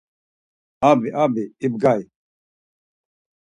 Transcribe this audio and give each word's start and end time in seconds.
Abi 0.89 1.07
abi 1.23 1.43
ibgay! 1.65 2.01